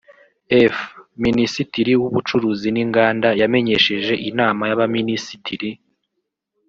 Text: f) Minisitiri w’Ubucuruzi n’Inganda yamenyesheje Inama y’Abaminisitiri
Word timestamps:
f) 0.73 0.77
Minisitiri 1.25 1.91
w’Ubucuruzi 2.01 2.67
n’Inganda 2.71 3.29
yamenyesheje 3.41 4.13
Inama 4.29 4.63
y’Abaminisitiri 4.69 5.69